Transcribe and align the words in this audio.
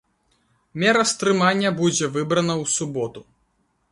Мера 0.83 1.03
стрымання 1.11 1.69
будзе 1.81 2.05
выбрана 2.17 2.53
ў 2.61 2.65
суботу. 2.79 3.21